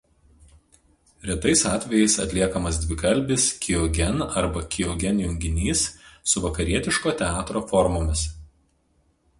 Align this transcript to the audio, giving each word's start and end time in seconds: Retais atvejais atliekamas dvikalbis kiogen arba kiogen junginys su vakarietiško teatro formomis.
Retais 1.31 1.61
atvejais 1.71 2.15
atliekamas 2.23 2.79
dvikalbis 2.85 3.45
kiogen 3.67 4.25
arba 4.41 4.65
kiogen 4.77 5.21
junginys 5.27 5.85
su 6.33 6.45
vakarietiško 6.49 7.17
teatro 7.23 7.67
formomis. 7.73 8.27